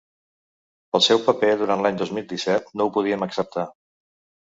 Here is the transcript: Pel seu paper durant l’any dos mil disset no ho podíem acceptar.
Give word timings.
Pel 0.95 1.03
seu 1.09 1.21
paper 1.27 1.53
durant 1.61 1.85
l’any 1.87 2.01
dos 2.01 2.17
mil 2.19 2.27
disset 2.35 2.75
no 2.77 2.91
ho 2.91 2.95
podíem 2.99 3.31
acceptar. 3.31 3.71